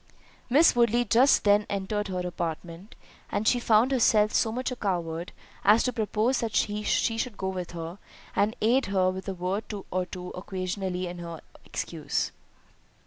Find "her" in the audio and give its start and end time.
2.07-2.25, 7.73-7.99, 8.87-9.11, 11.19-11.41